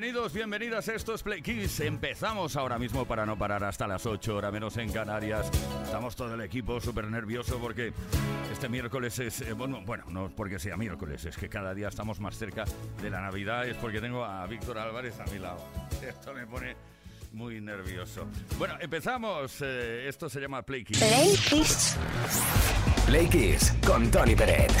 Bienvenidos, 0.00 0.32
bienvenidas, 0.32 0.86
esto 0.86 1.12
es 1.12 1.24
Play 1.24 1.42
Kiss. 1.42 1.80
Empezamos 1.80 2.54
ahora 2.54 2.78
mismo 2.78 3.04
para 3.04 3.26
no 3.26 3.36
parar 3.36 3.64
hasta 3.64 3.88
las 3.88 4.06
8, 4.06 4.36
hora 4.36 4.52
menos 4.52 4.76
en 4.76 4.92
Canarias. 4.92 5.50
Estamos 5.82 6.14
todo 6.14 6.34
el 6.34 6.40
equipo 6.40 6.80
súper 6.80 7.10
nervioso 7.10 7.58
porque 7.58 7.92
este 8.52 8.68
miércoles 8.68 9.18
es, 9.18 9.40
eh, 9.40 9.54
bueno, 9.54 9.82
bueno, 9.84 10.04
no 10.08 10.30
porque 10.30 10.60
sea 10.60 10.76
miércoles, 10.76 11.24
es 11.24 11.36
que 11.36 11.48
cada 11.48 11.74
día 11.74 11.88
estamos 11.88 12.20
más 12.20 12.38
cerca 12.38 12.64
de 13.02 13.10
la 13.10 13.20
Navidad, 13.20 13.66
es 13.66 13.76
porque 13.78 14.00
tengo 14.00 14.24
a 14.24 14.46
Víctor 14.46 14.78
Álvarez 14.78 15.18
a 15.18 15.24
mi 15.32 15.40
lado. 15.40 15.58
Esto 16.00 16.32
me 16.32 16.46
pone 16.46 16.76
muy 17.32 17.60
nervioso. 17.60 18.28
Bueno, 18.56 18.76
empezamos. 18.80 19.60
Eh, 19.62 20.06
esto 20.08 20.30
se 20.30 20.40
llama 20.40 20.62
Play 20.62 20.84
Kiss. 20.84 20.98
Play 20.98 21.36
Kiss. 21.36 21.96
Play 23.04 23.28
Kiss 23.28 23.74
con 23.84 24.08
Tony 24.12 24.36
Peret. 24.36 24.72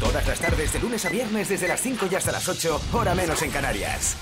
Todas 0.00 0.26
las 0.26 0.40
tardes, 0.40 0.72
de 0.72 0.80
lunes 0.80 1.04
a 1.04 1.10
viernes, 1.10 1.50
desde 1.50 1.68
las 1.68 1.80
5 1.82 2.08
y 2.10 2.14
hasta 2.14 2.32
las 2.32 2.48
8, 2.48 2.80
hora 2.94 3.14
menos 3.14 3.42
en 3.42 3.50
Canarias. 3.50 4.16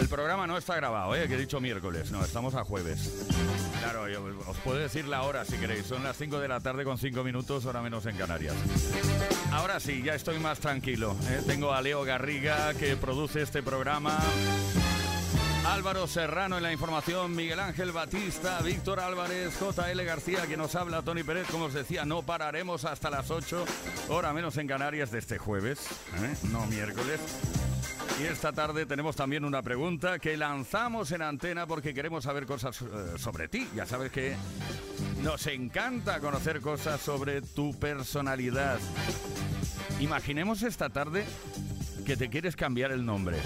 El 0.00 0.08
programa 0.08 0.46
no 0.46 0.56
está 0.56 0.76
grabado, 0.76 1.14
¿eh? 1.14 1.28
que 1.28 1.34
he 1.34 1.38
dicho 1.38 1.60
miércoles, 1.60 2.10
no, 2.10 2.24
estamos 2.24 2.54
a 2.54 2.64
jueves. 2.64 3.26
Claro, 3.80 4.06
os 4.46 4.56
puedo 4.58 4.78
decir 4.78 5.06
la 5.06 5.24
hora 5.24 5.44
si 5.44 5.58
queréis, 5.58 5.84
son 5.84 6.02
las 6.02 6.16
5 6.16 6.40
de 6.40 6.48
la 6.48 6.60
tarde 6.60 6.84
con 6.84 6.96
5 6.96 7.22
minutos, 7.22 7.66
hora 7.66 7.82
menos 7.82 8.06
en 8.06 8.16
Canarias. 8.16 8.54
Ahora 9.52 9.78
sí, 9.78 10.02
ya 10.02 10.14
estoy 10.14 10.38
más 10.38 10.58
tranquilo. 10.58 11.14
¿eh? 11.28 11.42
Tengo 11.46 11.74
a 11.74 11.82
Leo 11.82 12.02
Garriga 12.02 12.72
que 12.72 12.96
produce 12.96 13.42
este 13.42 13.62
programa. 13.62 14.18
Álvaro 15.66 16.06
Serrano 16.06 16.56
en 16.56 16.62
la 16.62 16.72
información, 16.72 17.36
Miguel 17.36 17.60
Ángel 17.60 17.92
Batista, 17.92 18.58
Víctor 18.62 19.00
Álvarez, 19.00 19.52
JL 19.60 20.02
García, 20.02 20.46
que 20.46 20.56
nos 20.56 20.76
habla, 20.76 21.02
Tony 21.02 21.24
Pérez, 21.24 21.46
como 21.50 21.66
os 21.66 21.74
decía, 21.74 22.06
no 22.06 22.22
pararemos 22.22 22.86
hasta 22.86 23.10
las 23.10 23.30
8, 23.30 23.66
hora 24.08 24.32
menos 24.32 24.56
en 24.56 24.66
Canarias 24.66 25.10
de 25.10 25.18
este 25.18 25.36
jueves, 25.36 25.78
¿eh? 26.22 26.34
no 26.50 26.66
miércoles. 26.68 27.20
Y 28.18 28.24
esta 28.24 28.52
tarde 28.52 28.86
tenemos 28.86 29.16
también 29.16 29.44
una 29.44 29.62
pregunta 29.62 30.18
que 30.18 30.36
lanzamos 30.36 31.12
en 31.12 31.22
antena 31.22 31.66
porque 31.66 31.94
queremos 31.94 32.24
saber 32.24 32.46
cosas 32.46 32.80
eh, 32.82 32.86
sobre 33.16 33.48
ti. 33.48 33.68
Ya 33.74 33.86
sabes 33.86 34.10
que 34.10 34.36
nos 35.22 35.46
encanta 35.46 36.20
conocer 36.20 36.60
cosas 36.60 37.00
sobre 37.00 37.42
tu 37.42 37.78
personalidad. 37.78 38.78
Imaginemos 40.00 40.62
esta 40.62 40.90
tarde 40.90 41.24
que 42.04 42.16
te 42.16 42.28
quieres 42.28 42.56
cambiar 42.56 42.92
el 42.92 43.04
nombre 43.06 43.38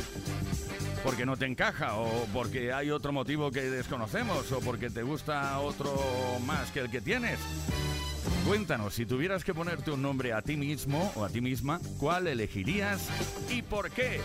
porque 1.05 1.26
no 1.26 1.37
te 1.37 1.44
encaja 1.44 1.96
o 1.96 2.26
porque 2.32 2.72
hay 2.72 2.90
otro 2.90 3.12
motivo 3.12 3.50
que 3.50 3.60
desconocemos 3.62 4.50
o 4.52 4.60
porque 4.60 4.88
te 4.88 5.02
gusta 5.02 5.58
otro 5.58 5.94
más 6.46 6.70
que 6.70 6.81
el 6.81 6.90
que 6.90 7.02
tienes. 7.02 7.38
Cuéntanos, 8.47 8.94
si 8.94 9.06
tuvieras 9.06 9.44
que 9.44 9.55
ponerte 9.55 9.91
un 9.91 10.03
nombre 10.03 10.32
a 10.32 10.43
ti 10.43 10.56
mismo 10.56 11.12
o 11.15 11.25
a 11.25 11.29
ti 11.29 11.41
misma, 11.41 11.81
¿cuál 11.99 12.26
elegirías 12.26 13.09
y 13.50 13.62
por 13.62 13.91
qué? 13.91 14.21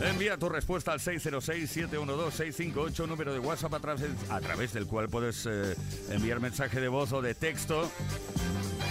Envía 0.00 0.36
tu 0.36 0.48
respuesta 0.48 0.92
al 0.92 1.00
606-712-658, 1.00 3.06
número 3.06 3.32
de 3.32 3.38
WhatsApp 3.38 3.74
a 3.74 4.40
través, 4.40 4.72
del 4.72 4.86
cual 4.86 5.08
puedes 5.08 5.46
eh, 5.46 5.76
enviar 6.10 6.40
mensaje 6.40 6.80
de 6.80 6.88
voz 6.88 7.12
o 7.12 7.22
de 7.22 7.34
texto 7.34 7.88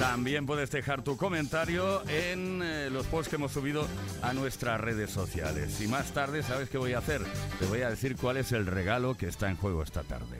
también 0.02 0.48
puedes 0.48 0.72
dejar 0.72 1.04
tu 1.04 1.16
comentario 1.16 2.02
en 2.10 2.64
eh, 2.64 2.90
los 2.90 3.06
posts 3.06 3.30
que 3.30 3.36
hemos 3.36 3.52
subido 3.52 3.88
a 4.24 4.34
nuestras 4.34 4.82
redes 4.82 5.12
sociales. 5.12 5.80
Y 5.80 5.88
más 5.88 6.12
tarde, 6.12 6.42
¿sabes 6.42 6.70
qué 6.70 6.80
voy 6.80 6.94
a 6.94 6.98
hacer? 6.98 7.22
Te 7.60 7.68
voy 7.68 7.84
a 7.84 7.90
decir 7.92 8.16
cuál 8.16 8.38
es 8.38 8.52
el 8.52 8.66
regalo 8.66 9.16
que 9.16 9.28
está 9.28 9.48
en 9.48 9.58
juego 9.58 9.84
esta 9.84 10.02
tarde. 10.02 10.40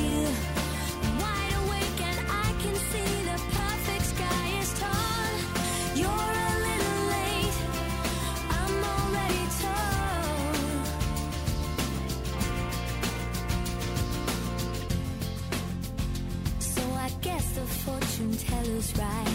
Fortune 18.21 18.37
teller's 18.47 18.97
right. 18.97 19.27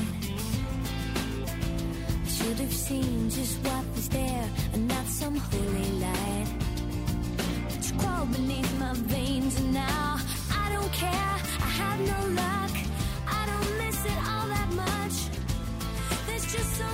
I 2.24 2.28
should 2.28 2.58
have 2.58 2.72
seen 2.72 3.30
just 3.30 3.58
what 3.64 3.84
was 3.94 4.08
there 4.08 4.48
and 4.72 4.88
not 4.88 5.06
some 5.06 5.36
holy 5.36 5.90
light. 6.00 6.46
It's 7.70 7.92
crawled 7.92 8.32
beneath 8.32 8.78
my 8.78 8.92
veins 8.94 9.58
and 9.60 9.74
now 9.74 10.18
I 10.52 10.72
don't 10.72 10.92
care. 10.92 11.34
I 11.66 11.70
have 11.82 12.00
no 12.00 12.20
luck. 12.34 12.74
I 13.26 13.46
don't 13.50 13.78
miss 13.78 14.04
it 14.04 14.18
all 14.30 14.46
that 14.48 14.70
much. 14.72 15.16
There's 16.26 16.46
just 16.52 16.76
so 16.76 16.85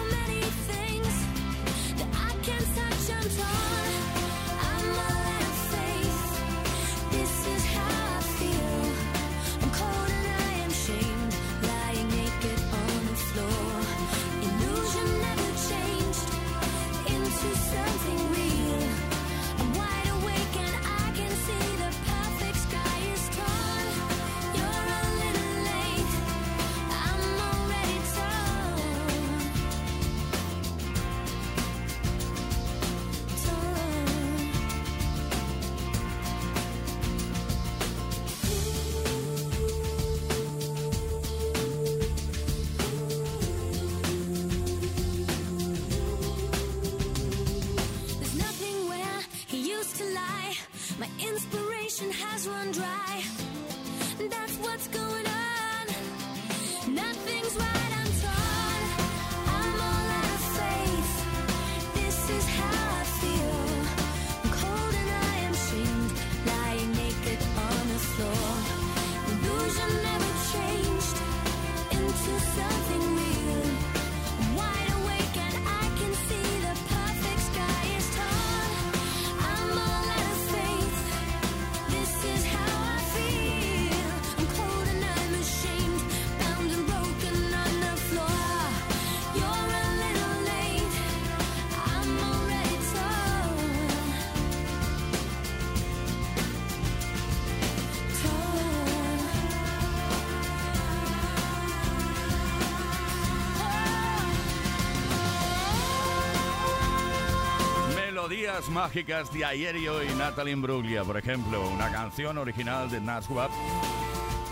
Melodías 108.53 108.71
mágicas 108.71 109.33
de 109.33 109.45
ayer 109.47 109.77
y 109.77 109.89
hoy, 109.89 110.07
Natalie 110.19 110.53
Imbruglia, 110.53 111.05
por 111.05 111.17
ejemplo, 111.17 111.71
una 111.71 111.91
canción 111.91 112.37
original 112.37 112.91
de 112.91 113.01
Naswap 113.01 113.51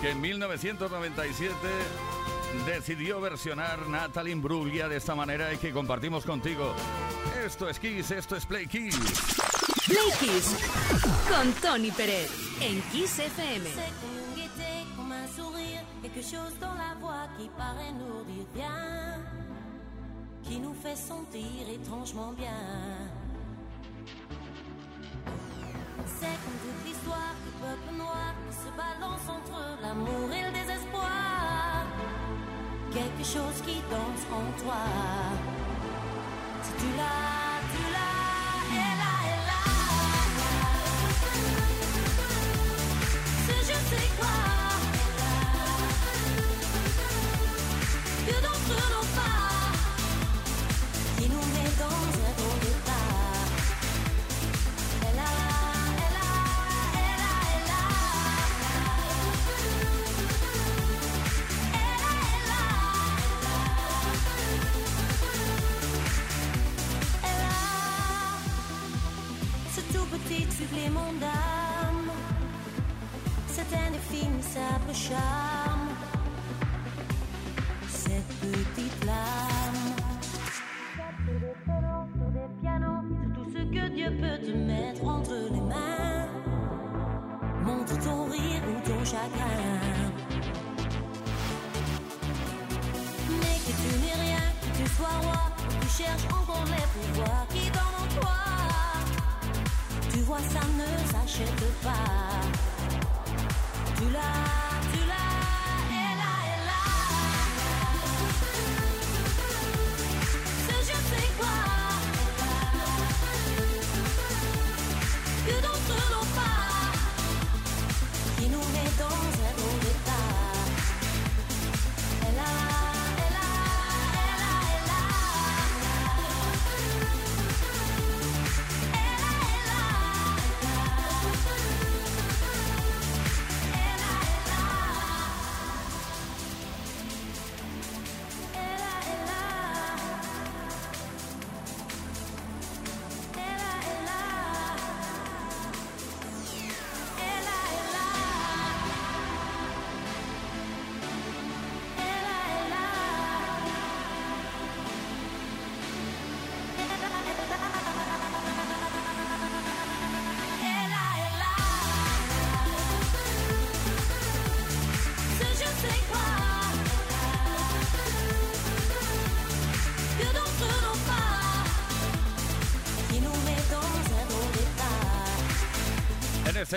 que 0.01 0.11
en 0.11 0.21
1997 0.23 1.55
decidió 2.65 3.21
versionar 3.21 3.87
Natalie 3.89 4.33
Imbruglia 4.33 4.89
de 4.89 4.97
esta 4.97 5.15
manera 5.15 5.53
y 5.53 5.59
que 5.59 5.71
compartimos 5.71 6.25
contigo. 6.25 6.75
Esto 7.45 7.69
es 7.69 7.79
Kiss, 7.79 8.11
esto 8.11 8.37
es 8.37 8.47
Play 8.47 8.67
Kiss. 8.67 8.97
Play 9.87 10.11
Kiss 10.19 10.57
con 11.29 11.53
Tony 11.61 11.91
Pérez 11.91 12.31
en 12.63 12.81
Kiss 12.93 13.19
FM. 13.19 13.67
C'est 13.67 13.93
comme 14.01 14.17
une 14.17 14.35
gaieté, 14.35 14.87
comme 14.97 15.13
un 15.13 15.29
sourire, 15.29 15.83
quelque 16.01 16.23
chose 16.23 16.59
dans 16.59 16.75
la 16.75 16.95
voix 17.01 17.29
qui 17.39 17.51
paraît 17.51 17.93
nous 17.93 18.25
dire 18.33 18.47
bien, 18.55 19.23
qui 20.43 20.59
nous 20.59 20.75
fait 20.75 20.97
sentir 20.97 21.69
étrangement 21.69 22.33
bien. 22.33 23.20
C'est 26.21 26.27
comme 26.27 26.61
toute 26.61 26.87
l'histoire 26.87 27.35
du 27.43 27.51
peuple 27.63 27.97
noir 27.97 28.35
qui 28.45 28.55
se 28.55 28.69
balance 28.77 29.27
entre 29.27 29.59
l'amour 29.81 30.29
et 30.31 30.43
le 30.45 30.53
désespoir. 30.53 31.87
Quelque 32.93 33.25
chose 33.25 33.63
qui 33.65 33.81
danse 33.89 34.27
en 34.31 34.63
toi. 34.63 34.83
Si 36.63 36.73
tu 36.73 36.89
l'as, 36.99 37.40
supplément 70.71 71.13
d'âme. 71.21 72.11
C'est 73.49 73.75
indéfini, 73.87 74.43
ça 74.43 74.79
peu 74.87 74.93
charme. 74.93 75.89
Cette 77.89 78.33
petite 78.41 78.93
flamme. 79.03 79.97
Pianos, 82.61 83.03
tout 83.35 83.51
ce 83.53 83.63
que 83.75 83.89
Dieu 83.95 84.11
peut 84.21 84.47
te 84.47 84.53
mettre 84.53 85.05
entre 85.05 85.35
les 85.53 85.61
mains. 85.61 86.27
Montre 87.63 87.99
ton 87.99 88.25
rire 88.25 88.63
ou 88.69 88.89
ton 88.89 89.05
chagrin. 89.05 90.11
Mais 93.41 93.59
que 93.65 93.73
tu 93.83 93.91
n'es 94.03 94.17
rien, 94.27 94.47
que 94.61 94.79
tu 94.79 94.89
sois 94.97 95.19
roi, 95.23 95.43
tu 95.81 95.89
cherches 95.89 96.27
encore 96.27 96.65
les 96.67 96.87
pouvoirs 96.95 97.47
qui 97.51 97.71
dorment 97.71 98.05
en 98.05 98.21
toi. 98.21 98.41
Tu 100.13 100.19
vois, 100.21 100.39
ça 100.39 100.61
ne 100.77 101.13
s'achète 101.13 101.83
pas. 101.83 102.31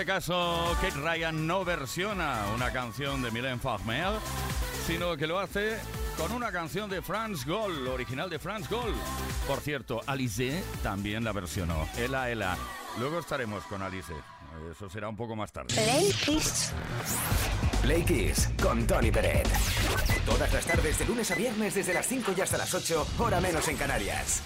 Este 0.00 0.06
caso, 0.06 0.76
Kate 0.80 0.98
Ryan 0.98 1.46
no 1.46 1.64
versiona 1.64 2.46
una 2.52 2.72
canción 2.72 3.22
de 3.22 3.30
Mylène 3.30 3.60
Farmer, 3.60 4.08
sino 4.88 5.16
que 5.16 5.28
lo 5.28 5.38
hace 5.38 5.78
con 6.16 6.32
una 6.32 6.50
canción 6.50 6.90
de 6.90 7.00
Franz 7.00 7.46
Gold, 7.46 7.86
original 7.86 8.28
de 8.28 8.40
Franz 8.40 8.68
Gold. 8.68 8.96
Por 9.46 9.60
cierto, 9.60 10.00
Alice 10.08 10.64
también 10.82 11.22
la 11.22 11.30
versionó. 11.30 11.88
Ela, 11.96 12.28
Ela. 12.28 12.56
Luego 12.98 13.20
estaremos 13.20 13.62
con 13.66 13.82
Alice. 13.82 14.12
Eso 14.68 14.90
será 14.90 15.08
un 15.08 15.16
poco 15.16 15.36
más 15.36 15.52
tarde. 15.52 15.72
Play 15.72 16.10
Kiss. 16.24 16.72
Play 17.80 18.04
Kiss 18.04 18.50
con 18.60 18.84
Tony 18.88 19.12
Peret. 19.12 19.46
Todas 20.26 20.52
las 20.52 20.66
tardes 20.66 20.98
de 20.98 21.04
lunes 21.04 21.30
a 21.30 21.36
viernes 21.36 21.72
desde 21.72 21.94
las 21.94 22.06
5 22.06 22.34
y 22.36 22.40
hasta 22.40 22.58
las 22.58 22.74
8, 22.74 23.06
hora 23.20 23.40
menos 23.40 23.68
en 23.68 23.76
Canarias. 23.76 24.42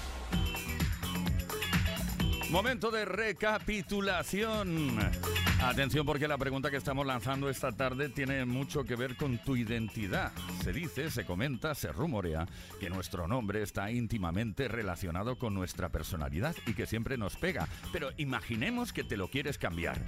Momento 2.50 2.90
de 2.90 3.04
recapitulación. 3.04 4.98
Atención 5.60 6.06
porque 6.06 6.26
la 6.26 6.38
pregunta 6.38 6.70
que 6.70 6.78
estamos 6.78 7.04
lanzando 7.04 7.50
esta 7.50 7.72
tarde 7.72 8.08
tiene 8.08 8.46
mucho 8.46 8.84
que 8.84 8.96
ver 8.96 9.16
con 9.16 9.36
tu 9.38 9.54
identidad. 9.54 10.32
Se 10.64 10.72
dice, 10.72 11.10
se 11.10 11.26
comenta, 11.26 11.74
se 11.74 11.92
rumorea 11.92 12.46
que 12.80 12.88
nuestro 12.88 13.28
nombre 13.28 13.62
está 13.62 13.90
íntimamente 13.90 14.66
relacionado 14.66 15.36
con 15.36 15.52
nuestra 15.52 15.90
personalidad 15.90 16.56
y 16.66 16.72
que 16.72 16.86
siempre 16.86 17.18
nos 17.18 17.36
pega. 17.36 17.68
Pero 17.92 18.12
imaginemos 18.16 18.94
que 18.94 19.04
te 19.04 19.18
lo 19.18 19.28
quieres 19.28 19.58
cambiar. 19.58 20.00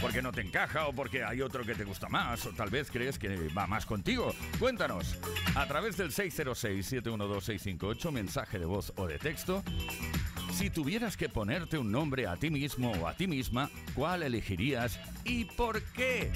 Porque 0.00 0.20
no 0.20 0.32
te 0.32 0.40
encaja 0.40 0.88
o 0.88 0.92
porque 0.92 1.22
hay 1.22 1.42
otro 1.42 1.64
que 1.64 1.76
te 1.76 1.84
gusta 1.84 2.08
más 2.08 2.44
o 2.46 2.50
tal 2.50 2.70
vez 2.70 2.90
crees 2.90 3.20
que 3.20 3.36
va 3.56 3.68
más 3.68 3.86
contigo. 3.86 4.34
Cuéntanos. 4.58 5.16
A 5.54 5.64
través 5.66 5.96
del 5.96 6.10
606-712-658, 6.10 8.10
mensaje 8.10 8.58
de 8.58 8.66
voz 8.66 8.92
o 8.96 9.06
de 9.06 9.18
texto. 9.18 9.62
Si 10.54 10.70
tuvieras 10.70 11.16
que 11.16 11.28
ponerte 11.28 11.78
un 11.78 11.90
nombre 11.90 12.28
a 12.28 12.36
ti 12.36 12.48
mismo 12.48 12.92
o 12.92 13.08
a 13.08 13.16
ti 13.16 13.26
misma, 13.26 13.70
¿cuál 13.92 14.22
elegirías 14.22 15.00
y 15.24 15.46
por 15.46 15.82
qué? 15.82 16.30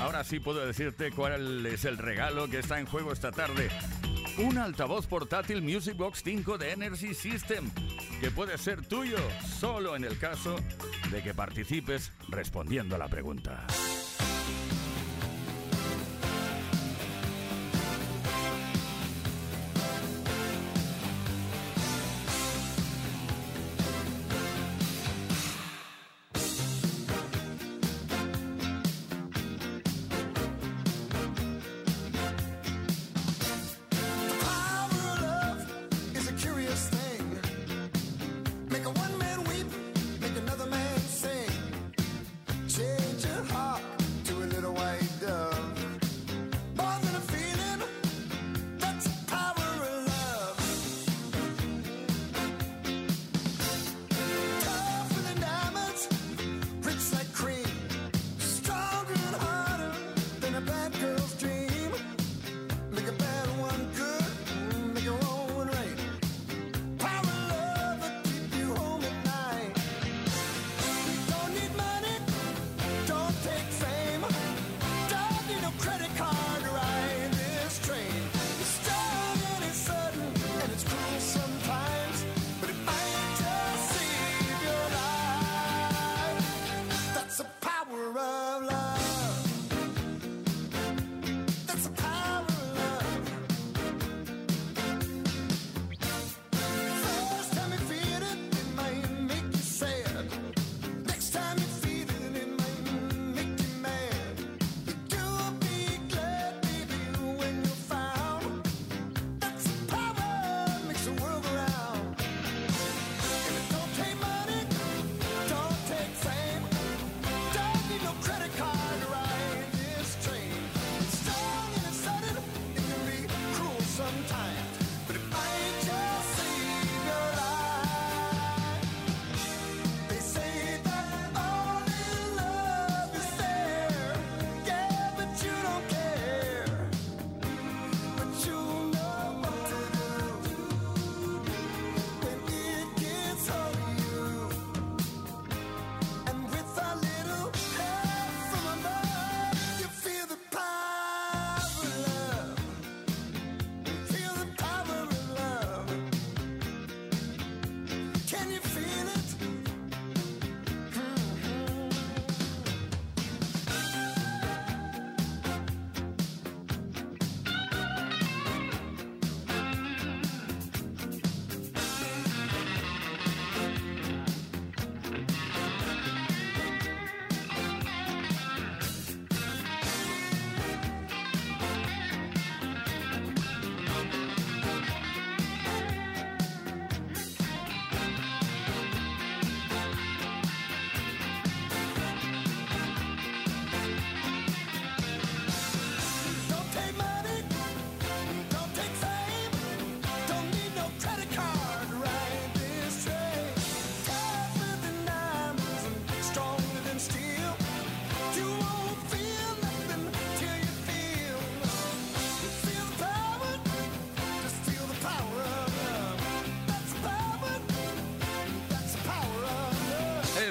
Ahora 0.00 0.24
sí 0.24 0.40
puedo 0.40 0.66
decirte 0.66 1.12
cuál 1.12 1.64
es 1.64 1.84
el 1.84 1.96
regalo 1.96 2.48
que 2.48 2.58
está 2.58 2.80
en 2.80 2.86
juego 2.86 3.12
esta 3.12 3.30
tarde. 3.30 3.70
Un 4.38 4.58
altavoz 4.58 5.06
portátil 5.06 5.62
Music 5.62 5.96
Box 5.96 6.22
5 6.24 6.58
de 6.58 6.72
Energy 6.72 7.14
System, 7.14 7.70
que 8.20 8.32
puede 8.32 8.58
ser 8.58 8.84
tuyo 8.84 9.18
solo 9.60 9.94
en 9.94 10.02
el 10.02 10.18
caso 10.18 10.56
de 11.12 11.22
que 11.22 11.32
participes 11.32 12.10
respondiendo 12.28 12.96
a 12.96 12.98
la 12.98 13.08
pregunta. 13.08 13.66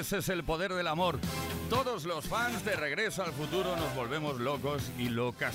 Ese 0.00 0.16
es 0.16 0.30
el 0.30 0.44
poder 0.44 0.72
del 0.72 0.86
amor. 0.86 1.18
Todos 1.68 2.04
los 2.04 2.24
fans 2.24 2.64
de 2.64 2.74
Regreso 2.74 3.22
al 3.22 3.34
Futuro 3.34 3.76
nos 3.76 3.94
volvemos 3.94 4.40
locos 4.40 4.82
y 4.98 5.10
locas 5.10 5.54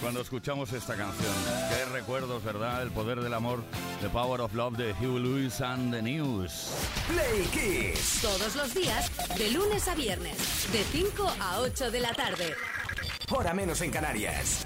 cuando 0.00 0.20
escuchamos 0.20 0.72
esta 0.72 0.94
canción. 0.96 1.34
Qué 1.68 1.84
recuerdos, 1.86 2.44
¿verdad? 2.44 2.84
El 2.84 2.92
poder 2.92 3.20
del 3.20 3.34
amor, 3.34 3.64
The 4.00 4.08
Power 4.08 4.42
of 4.42 4.54
Love 4.54 4.76
de 4.76 4.92
Hugh 4.92 5.18
Lewis 5.18 5.60
and 5.60 5.92
the 5.92 6.00
News. 6.00 6.70
Play 7.08 7.42
Kiss. 7.52 8.20
Todos 8.22 8.54
los 8.54 8.72
días, 8.74 9.10
de 9.36 9.50
lunes 9.50 9.88
a 9.88 9.96
viernes, 9.96 10.38
de 10.70 10.84
5 10.84 11.34
a 11.40 11.58
8 11.58 11.90
de 11.90 12.00
la 12.00 12.14
tarde. 12.14 12.54
Hora 13.28 13.52
menos 13.52 13.80
en 13.80 13.90
Canarias. 13.90 14.62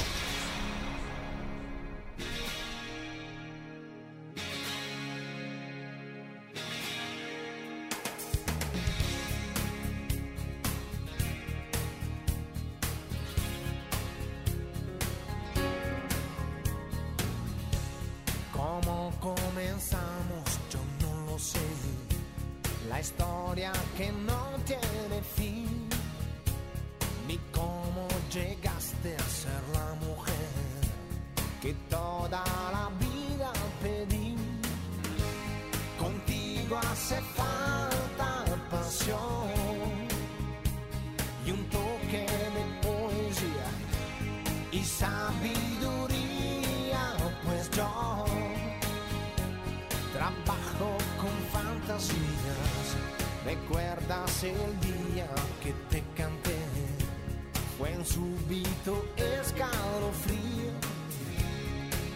un 58.04 58.06
súbito 58.06 59.04
escalofrío. 59.16 60.72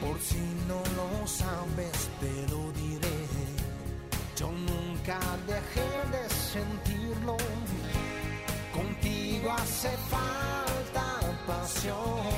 Por 0.00 0.20
si 0.20 0.40
no 0.66 0.82
lo 0.96 1.26
sabes, 1.26 2.08
te 2.20 2.52
lo 2.52 2.72
diré. 2.72 3.18
Yo 4.36 4.50
nunca 4.50 5.18
dejé 5.46 5.88
de 6.12 6.28
sentirlo. 6.28 7.36
Contigo 8.72 9.52
hace 9.52 9.90
falta 10.10 11.20
pasión. 11.46 12.37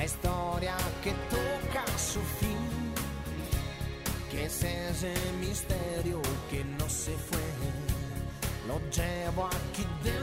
la 0.00 0.06
historia 0.06 0.76
que 1.04 1.12
toca 1.28 1.84
su 1.98 2.20
fin. 2.40 2.56
Que 4.30 4.46
es 4.46 4.64
ese 4.64 5.14
misterio 5.38 6.22
que 6.50 6.64
no 6.64 6.88
se 6.88 7.14
fue? 7.28 7.46
Lo 8.66 8.78
llevo 8.96 9.44
aquí 9.44 9.84
dentro 10.02 10.19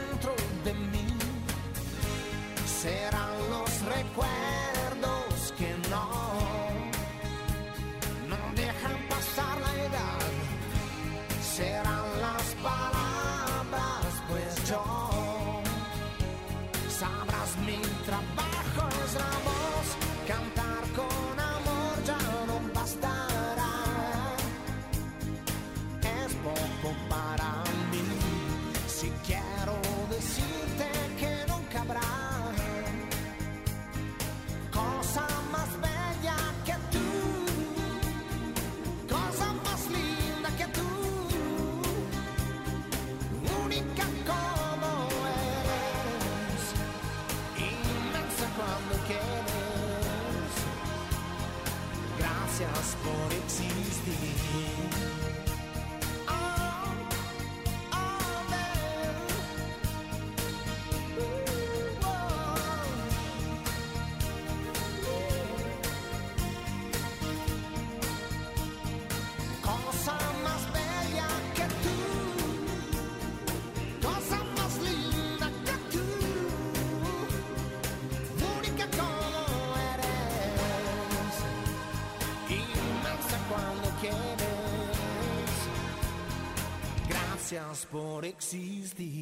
por 87.90 88.24
existir. 88.24 89.17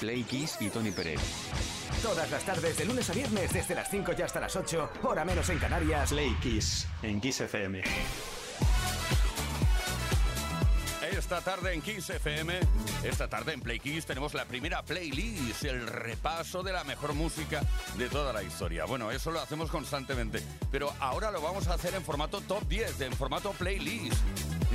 Play 0.00 0.24
Kiss 0.24 0.56
y 0.60 0.68
Tony 0.68 0.90
Pérez. 0.90 1.20
Todas 2.02 2.30
las 2.30 2.44
tardes, 2.44 2.76
de 2.76 2.84
lunes 2.84 3.08
a 3.08 3.12
viernes, 3.12 3.52
desde 3.52 3.74
las 3.74 3.90
5 3.90 4.12
y 4.18 4.22
hasta 4.22 4.40
las 4.40 4.54
8, 4.54 4.90
hora 5.02 5.24
menos 5.24 5.48
en 5.48 5.58
Canarias. 5.58 6.10
Play 6.10 6.34
Kiss, 6.42 6.86
en 7.02 7.20
Kiss 7.20 7.40
FM. 7.40 7.82
Esta 11.16 11.40
tarde 11.40 11.72
en 11.72 11.80
Kiss 11.80 12.10
FM, 12.10 12.60
esta 13.02 13.26
tarde 13.26 13.54
en 13.54 13.60
Play 13.60 13.80
Kiss, 13.80 14.04
tenemos 14.04 14.34
la 14.34 14.44
primera 14.44 14.82
playlist, 14.82 15.64
el 15.64 15.86
repaso 15.86 16.62
de 16.62 16.72
la 16.72 16.84
mejor 16.84 17.14
música 17.14 17.62
de 17.96 18.08
toda 18.08 18.32
la 18.32 18.42
historia. 18.42 18.84
Bueno, 18.84 19.10
eso 19.10 19.30
lo 19.30 19.40
hacemos 19.40 19.70
constantemente, 19.70 20.42
pero 20.70 20.92
ahora 21.00 21.30
lo 21.30 21.40
vamos 21.40 21.68
a 21.68 21.74
hacer 21.74 21.94
en 21.94 22.02
formato 22.02 22.40
top 22.42 22.68
10, 22.68 23.00
en 23.00 23.12
formato 23.14 23.52
playlist 23.52 24.22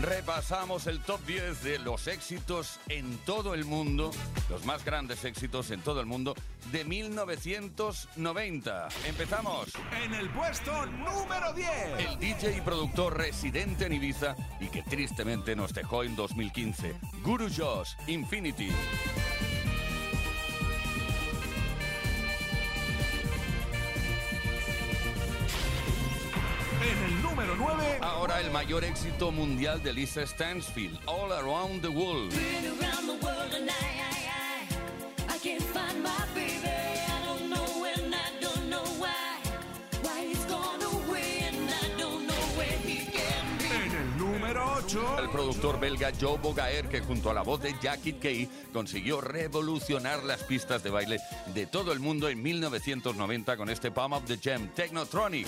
Repasamos 0.01 0.87
el 0.87 0.99
top 1.01 1.23
10 1.27 1.63
de 1.63 1.77
los 1.77 2.07
éxitos 2.07 2.79
en 2.89 3.19
todo 3.19 3.53
el 3.53 3.65
mundo, 3.65 4.09
los 4.49 4.65
más 4.65 4.83
grandes 4.83 5.23
éxitos 5.25 5.69
en 5.69 5.81
todo 5.81 5.99
el 5.99 6.07
mundo 6.07 6.33
de 6.71 6.83
1990. 6.83 8.87
Empezamos. 9.05 9.67
En 10.03 10.15
el 10.15 10.27
puesto 10.31 10.87
número 10.87 11.53
10. 11.53 11.69
El 11.99 12.19
DJ 12.19 12.57
y 12.57 12.61
productor 12.61 13.15
residente 13.15 13.85
en 13.85 13.93
Ibiza 13.93 14.35
y 14.59 14.69
que 14.69 14.81
tristemente 14.81 15.55
nos 15.55 15.71
dejó 15.71 16.03
en 16.03 16.15
2015. 16.15 16.95
Guru 17.23 17.47
Josh, 17.55 17.91
Infinity. 18.07 18.69
Ahora 28.31 28.45
el 28.45 28.51
mayor 28.51 28.83
éxito 28.85 29.29
mundial 29.29 29.83
de 29.83 29.91
Lisa 29.91 30.25
Stansfield, 30.25 30.97
All 31.05 31.33
Around 31.33 31.81
the 31.81 31.89
World. 31.89 32.29
Been 32.29 32.79
around 32.79 33.05
the 33.05 33.25
world 33.25 33.53
and 33.53 33.69
I, 33.69 33.73
I, 33.99 34.29
I, 35.27 35.35
I 35.35 35.37
can't 35.39 35.61
find 35.61 36.01
my 36.01 36.25
baby. 36.33 36.63
I 36.63 37.25
don't 37.25 37.49
know 37.49 37.85
and 37.85 38.15
I 38.15 38.39
don't 38.39 38.69
know 38.69 38.85
why. 38.99 39.11
Why 40.01 40.27
he's 40.27 40.45
gone 40.45 40.81
away 40.81 41.43
and 41.45 41.69
I 41.69 41.99
don't 41.99 42.25
know 42.25 42.41
where 42.55 42.77
he 42.85 43.05
can 43.11 43.57
be. 43.57 43.65
En 43.75 43.91
el 43.91 44.17
número 44.17 44.75
8. 44.75 45.19
El 45.19 45.29
productor 45.29 45.77
belga 45.81 46.13
Joe 46.17 46.37
Bogaer, 46.37 46.87
que 46.87 47.01
junto 47.01 47.31
a 47.31 47.33
la 47.33 47.41
voz 47.41 47.61
de 47.61 47.75
Jackie 47.81 48.13
Kay 48.13 48.47
consiguió 48.71 49.19
revolucionar 49.19 50.23
las 50.23 50.43
pistas 50.43 50.81
de 50.83 50.89
baile 50.89 51.19
de 51.53 51.65
todo 51.65 51.91
el 51.91 51.99
mundo 51.99 52.29
en 52.29 52.41
1990 52.41 53.57
con 53.57 53.69
este 53.69 53.91
Palm 53.91 54.13
of 54.13 54.23
the 54.23 54.37
Jam 54.41 54.69
Technotronic. 54.73 55.47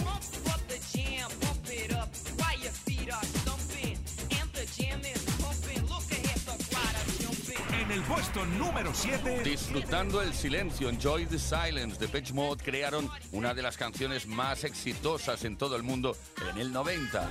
En 7.82 7.91
el 7.91 8.02
puesto 8.04 8.45
número 8.45 8.91
7. 8.93 9.43
Disfrutando 9.43 10.21
el 10.21 10.34
silencio, 10.34 10.89
Enjoy 10.89 11.26
the 11.26 11.38
Silence 11.38 11.99
de 11.99 12.08
Pitch 12.08 12.32
Mode 12.32 12.63
crearon 12.63 13.10
una 13.32 13.54
de 13.54 13.62
las 13.62 13.78
canciones 13.78 14.26
más 14.26 14.63
exitosas 14.63 15.43
en 15.43 15.58
todo 15.58 15.76
el 15.76 15.84
mundo 15.84 16.15
en 16.49 16.58
el 16.60 16.71
90. 16.71 17.30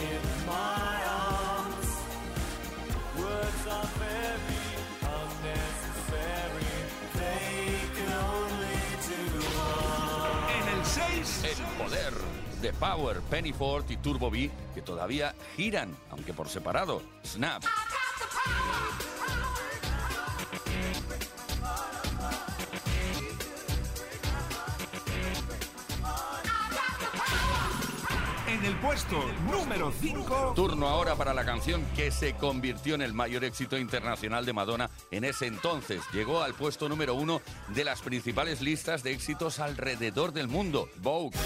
En 0.00 0.91
poder 11.84 12.12
de 12.60 12.72
Power, 12.72 13.20
Pennyford 13.22 13.90
y 13.90 13.96
Turbo 13.96 14.30
B 14.30 14.50
que 14.74 14.82
todavía 14.82 15.34
giran, 15.56 15.96
aunque 16.10 16.32
por 16.32 16.48
separado. 16.48 17.02
Snap. 17.24 17.64
Puesto 28.82 29.16
número 29.50 29.92
5. 29.92 30.52
Turno 30.56 30.88
ahora 30.88 31.14
para 31.14 31.32
la 31.32 31.44
canción 31.44 31.84
que 31.94 32.10
se 32.10 32.34
convirtió 32.34 32.96
en 32.96 33.02
el 33.02 33.14
mayor 33.14 33.44
éxito 33.44 33.78
internacional 33.78 34.44
de 34.44 34.52
Madonna 34.52 34.90
en 35.12 35.24
ese 35.24 35.46
entonces. 35.46 36.02
Llegó 36.12 36.42
al 36.42 36.54
puesto 36.54 36.88
número 36.88 37.14
uno 37.14 37.40
de 37.68 37.84
las 37.84 38.02
principales 38.02 38.60
listas 38.60 39.04
de 39.04 39.12
éxitos 39.12 39.60
alrededor 39.60 40.32
del 40.32 40.48
mundo. 40.48 40.88
Vogue. 40.96 41.38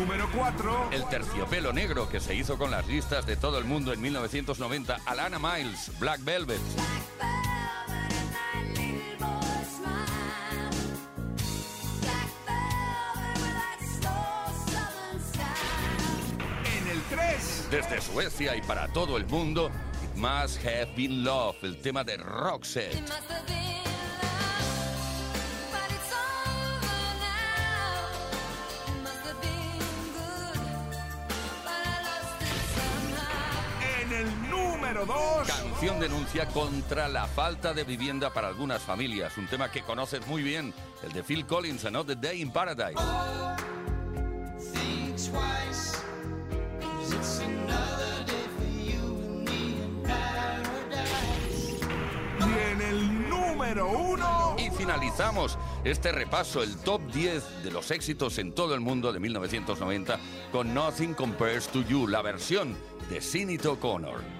Número 0.00 0.28
4. 0.34 0.88
El 0.92 1.04
terciopelo 1.08 1.74
negro 1.74 2.08
que 2.08 2.20
se 2.20 2.34
hizo 2.34 2.56
con 2.56 2.70
las 2.70 2.86
listas 2.86 3.26
de 3.26 3.36
todo 3.36 3.58
el 3.58 3.64
mundo 3.64 3.92
en 3.92 4.00
1990. 4.00 4.98
Alana 5.04 5.38
Miles, 5.38 5.92
Black 5.98 6.24
Velvet. 6.24 6.60
En 16.64 16.88
el 16.88 17.02
3. 17.10 17.68
Desde 17.70 18.00
Suecia 18.00 18.56
y 18.56 18.62
para 18.62 18.88
todo 18.88 19.18
el 19.18 19.26
mundo, 19.26 19.70
It 20.02 20.16
Must 20.16 20.64
Have 20.64 20.94
Been 20.96 21.22
Love, 21.24 21.56
el 21.62 21.78
tema 21.82 22.04
de 22.04 22.16
Roxette. 22.16 23.04
Número 34.92 35.06
2. 35.06 35.46
Canción 35.46 36.00
denuncia 36.00 36.46
contra 36.48 37.08
la 37.08 37.26
falta 37.26 37.72
de 37.72 37.84
vivienda 37.84 38.32
para 38.32 38.48
algunas 38.48 38.82
familias, 38.82 39.36
un 39.38 39.46
tema 39.46 39.70
que 39.70 39.82
conoces 39.82 40.26
muy 40.26 40.42
bien, 40.42 40.74
el 41.04 41.12
de 41.12 41.22
Phil 41.22 41.46
Collins, 41.46 41.84
Another 41.84 42.18
Day 42.18 42.42
in 42.42 42.50
Paradise. 42.50 42.98
Think 44.72 45.16
twice. 45.16 45.96
'cause 46.80 47.14
it's 47.14 47.40
another 47.40 48.24
day 48.26 48.48
for 48.56 48.66
you 48.66 49.00
and 49.06 49.48
me 49.48 49.54
in 49.84 50.02
paradise. 50.02 51.78
Y 52.40 52.72
en 52.72 52.82
el 52.82 53.28
número 53.28 53.88
1. 53.90 54.56
Y 54.58 54.70
finalizamos 54.70 55.56
este 55.84 56.10
repaso, 56.10 56.64
el 56.64 56.76
top 56.78 57.00
10 57.12 57.62
de 57.62 57.70
los 57.70 57.92
éxitos 57.92 58.38
en 58.38 58.52
todo 58.52 58.74
el 58.74 58.80
mundo 58.80 59.12
de 59.12 59.20
1990 59.20 60.18
con 60.50 60.74
Nothing 60.74 61.14
Compares 61.14 61.68
to 61.68 61.82
You, 61.82 62.08
la 62.08 62.22
versión 62.22 62.76
de 63.08 63.20
Sinead 63.20 63.64
O'Connor. 63.66 64.39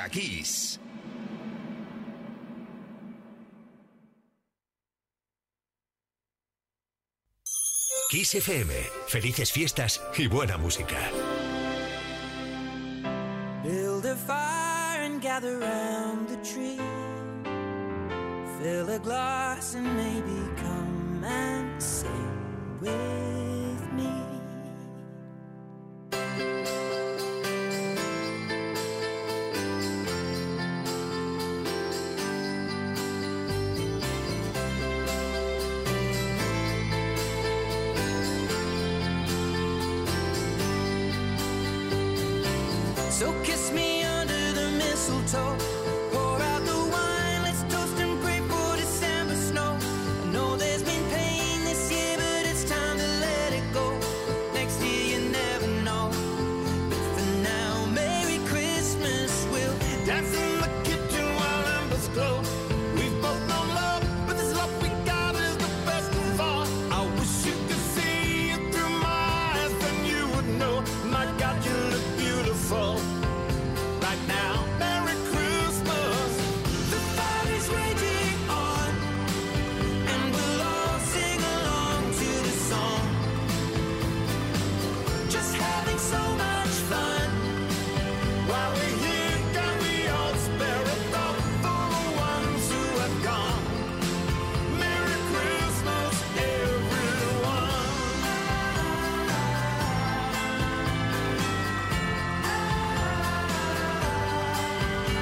Mega 0.00 0.08
Kiss. 0.08 0.78
Kiss 8.10 8.34
FM, 8.34 8.72
felices 9.06 9.52
fiestas 9.52 10.00
y 10.16 10.26
buena 10.26 10.56
música. 10.56 10.96
Build 13.62 14.06
a 14.06 14.16
fire 14.16 15.02
and 15.02 15.20
gather 15.20 15.58
round 15.58 16.28
the 16.28 16.36
tree. 16.38 16.80
Fill 18.60 18.90
a 18.90 18.98
glass 18.98 19.74
and 19.74 19.86
maybe 19.96 20.39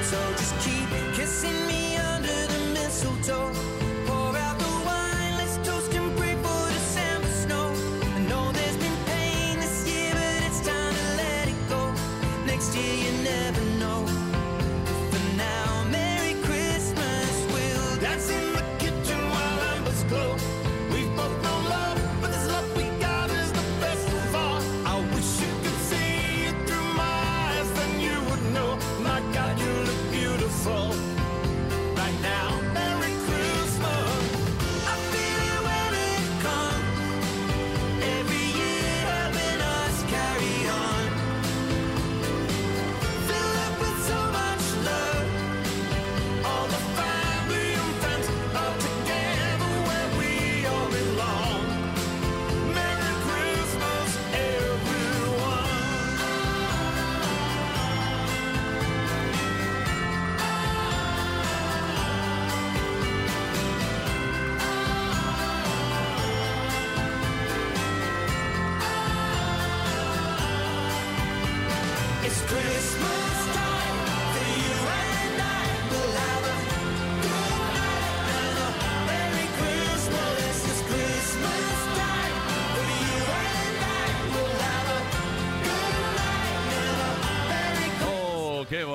So 0.09 0.17
just 0.31 0.59
keep 0.61 1.08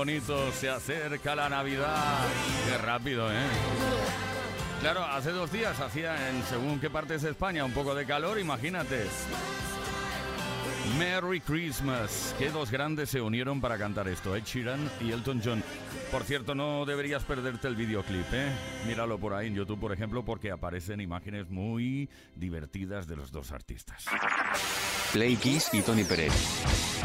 bonito, 0.04 0.52
se 0.52 0.68
acerca 0.68 1.34
la 1.34 1.48
Navidad. 1.48 2.18
Qué 2.68 2.76
rápido, 2.76 3.32
¿eh? 3.32 3.46
Claro, 4.82 5.02
hace 5.02 5.30
dos 5.30 5.50
días 5.50 5.80
hacía 5.80 6.28
en 6.28 6.42
según 6.42 6.78
qué 6.78 6.90
partes 6.90 7.22
de 7.22 7.30
España 7.30 7.64
un 7.64 7.72
poco 7.72 7.94
de 7.94 8.04
calor, 8.04 8.38
imagínate. 8.38 9.06
Merry 10.98 11.40
Christmas. 11.40 12.34
Qué 12.38 12.50
dos 12.50 12.70
grandes 12.70 13.08
se 13.08 13.22
unieron 13.22 13.62
para 13.62 13.78
cantar 13.78 14.06
esto, 14.08 14.36
Ed 14.36 14.44
Sheeran 14.44 14.90
y 15.00 15.10
Elton 15.10 15.40
John. 15.42 15.64
Por 16.12 16.24
cierto, 16.24 16.54
no 16.54 16.84
deberías 16.84 17.24
perderte 17.24 17.68
el 17.68 17.74
videoclip, 17.74 18.26
¿eh? 18.34 18.52
Míralo 18.86 19.18
por 19.18 19.32
ahí 19.32 19.46
en 19.46 19.54
YouTube, 19.54 19.80
por 19.80 19.92
ejemplo, 19.94 20.22
porque 20.22 20.50
aparecen 20.50 21.00
imágenes 21.00 21.48
muy 21.48 22.10
divertidas 22.36 23.06
de 23.06 23.16
los 23.16 23.32
dos 23.32 23.52
artistas. 23.52 24.04
Play 25.14 25.36
Kiss 25.36 25.70
y 25.72 25.80
Tony 25.80 26.02
Pérez. 26.02 26.32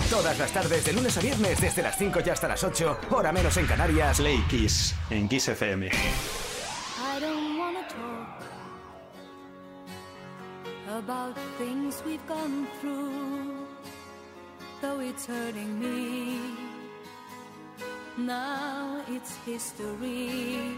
Todas 0.10 0.40
las 0.40 0.52
tardes, 0.52 0.84
de 0.84 0.94
lunes 0.94 1.16
a 1.16 1.22
viernes, 1.22 1.62
desde 1.62 1.84
las 1.84 1.96
5 1.96 2.22
y 2.26 2.30
hasta 2.32 2.48
las 2.48 2.64
8, 2.64 3.02
hora 3.12 3.32
menos 3.32 3.56
en 3.58 3.68
Canarias. 3.68 4.18
Play 4.18 4.44
Kiss 4.50 4.96
en 5.12 5.30
Kiss 5.30 5.50
FM. 5.50 5.86
I 5.86 5.92
don't 7.20 7.60
wanna 7.60 7.88
talk 7.88 8.42
about 10.98 11.36
things 11.60 12.02
we've 12.04 12.26
gone 12.28 12.68
through, 12.82 13.68
though 14.82 15.00
it's 15.02 15.28
hurting 15.28 15.80
me. 15.80 16.40
Now 18.18 19.04
it's 19.08 19.36
history. 19.46 20.76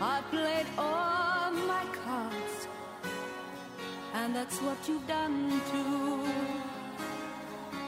I 0.00 0.20
played 0.30 0.66
all 0.78 1.50
my 1.66 1.84
cards, 2.04 2.51
and 4.14 4.34
that's 4.34 4.58
what 4.60 4.76
you've 4.88 5.06
done 5.06 5.60
too. 5.70 6.20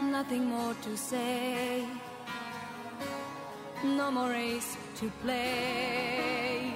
Nothing 0.02 0.46
more 0.46 0.74
to 0.82 0.96
say 0.96 1.86
no 3.84 4.10
more 4.10 4.30
race 4.30 4.76
to 4.96 5.10
play. 5.22 6.72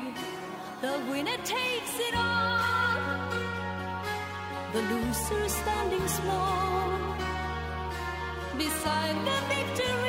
The 0.83 1.01
winner 1.11 1.39
takes 1.45 1.95
it 2.09 2.15
all, 2.15 3.31
the 4.73 4.83
loser 4.83 5.49
standing 5.49 6.07
small 6.09 7.17
beside 8.59 9.17
the 9.27 9.39
victory. 9.55 10.08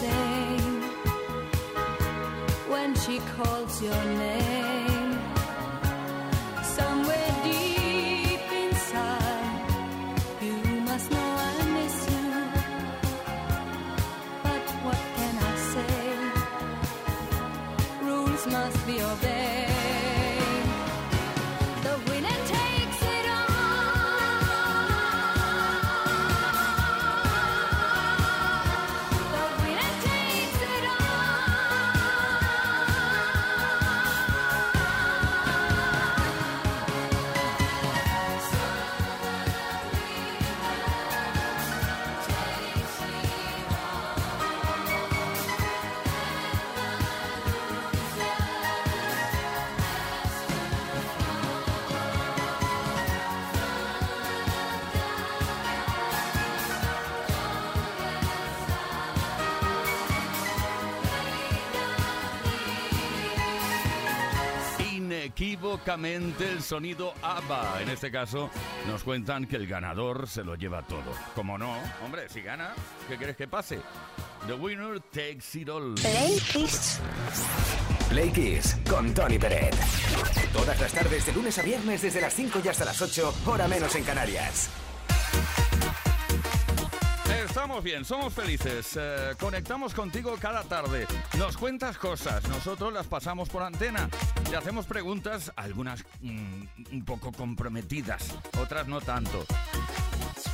Same 0.00 0.82
when 2.70 2.94
she 2.94 3.18
calls 3.36 3.82
your 3.82 4.04
name? 4.04 4.49
Inequívocamente 65.60 66.50
el 66.50 66.62
sonido 66.62 67.12
ABBA. 67.20 67.82
En 67.82 67.90
este 67.90 68.10
caso 68.10 68.48
nos 68.86 69.04
cuentan 69.04 69.46
que 69.46 69.56
el 69.56 69.66
ganador 69.66 70.26
se 70.26 70.42
lo 70.42 70.54
lleva 70.54 70.80
todo. 70.80 71.14
Como 71.34 71.58
no, 71.58 71.76
hombre, 72.02 72.30
si 72.30 72.40
gana, 72.40 72.72
¿qué 73.06 73.18
quieres 73.18 73.36
que 73.36 73.46
pase? 73.46 73.78
The 74.46 74.54
winner 74.54 74.98
takes 75.12 75.58
it 75.60 75.68
all. 75.68 75.94
Play 75.96 76.40
Kiss. 76.50 76.98
Play 78.08 78.30
Kiss 78.30 78.78
con 78.88 79.12
Tony 79.12 79.38
Peret. 79.38 79.76
Todas 80.50 80.80
las 80.80 80.92
tardes, 80.94 81.26
de 81.26 81.32
lunes 81.34 81.58
a 81.58 81.62
viernes, 81.62 82.00
desde 82.00 82.22
las 82.22 82.32
5 82.32 82.62
y 82.64 82.68
hasta 82.68 82.86
las 82.86 83.02
8, 83.02 83.34
hora 83.44 83.68
menos 83.68 83.94
en 83.96 84.04
Canarias. 84.04 84.70
Estamos 87.50 87.82
bien, 87.82 88.04
somos 88.04 88.32
felices. 88.32 88.96
eh, 88.96 89.32
conectamos 89.40 89.92
contigo 89.92 90.36
cada 90.40 90.62
tarde. 90.62 91.08
Nos 91.36 91.56
cuentas 91.56 91.98
cosas, 91.98 92.48
nosotros 92.48 92.92
las 92.92 93.08
pasamos 93.08 93.48
por 93.48 93.64
antena. 93.64 94.08
Te 94.48 94.56
hacemos 94.56 94.86
preguntas, 94.86 95.52
algunas 95.56 96.04
mm, 96.20 96.62
un 96.92 97.04
poco 97.04 97.32
comprometidas, 97.32 98.36
otras 98.56 98.86
no 98.86 99.00
tanto. 99.00 99.44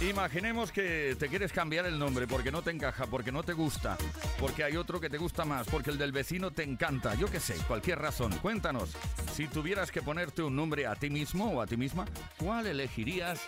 Imaginemos 0.00 0.70
que 0.70 1.16
te 1.18 1.28
quieres 1.28 1.52
cambiar 1.52 1.86
el 1.86 1.98
nombre 1.98 2.26
porque 2.26 2.52
no 2.52 2.62
te 2.62 2.70
encaja, 2.70 3.06
porque 3.06 3.32
no 3.32 3.42
te 3.42 3.52
gusta, 3.52 3.96
porque 4.38 4.62
hay 4.62 4.76
otro 4.76 5.00
que 5.00 5.10
te 5.10 5.18
gusta 5.18 5.44
más, 5.44 5.66
porque 5.66 5.90
el 5.90 5.98
del 5.98 6.12
vecino 6.12 6.50
te 6.50 6.62
encanta, 6.62 7.14
yo 7.14 7.30
qué 7.30 7.40
sé, 7.40 7.54
cualquier 7.66 7.98
razón. 7.98 8.32
Cuéntanos, 8.40 8.96
si 9.32 9.48
tuvieras 9.48 9.90
que 9.90 10.02
ponerte 10.02 10.42
un 10.42 10.54
nombre 10.54 10.86
a 10.86 10.94
ti 10.94 11.10
mismo 11.10 11.50
o 11.50 11.60
a 11.60 11.66
ti 11.66 11.76
misma, 11.76 12.06
¿cuál 12.38 12.66
elegirías 12.66 13.40